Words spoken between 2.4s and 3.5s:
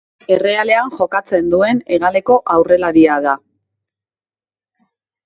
aurrelaria da.